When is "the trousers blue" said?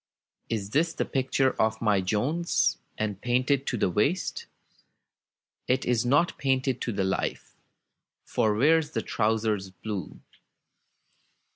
8.93-10.19